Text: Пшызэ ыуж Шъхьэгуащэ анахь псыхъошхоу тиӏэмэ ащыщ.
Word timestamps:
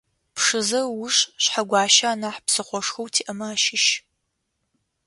Пшызэ 0.35 0.79
ыуж 0.89 1.15
Шъхьэгуащэ 1.43 2.05
анахь 2.13 2.39
псыхъошхоу 2.45 3.07
тиӏэмэ 3.13 3.45
ащыщ. 3.53 3.85